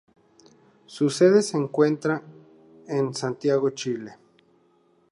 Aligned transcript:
Su 0.87 1.11
sede 1.11 1.43
se 1.43 1.57
encuentra 1.57 2.23
en 2.87 3.13
Santiago, 3.13 3.69
Chile. 3.69 4.15